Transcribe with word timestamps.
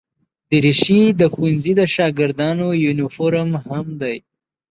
دریشي 0.49 1.01
د 1.19 1.21
ښوونځي 1.33 1.73
د 1.77 1.81
شاګردانو 1.95 2.67
یونیفورم 2.85 3.49
هم 3.67 3.85
وي. 3.99 4.17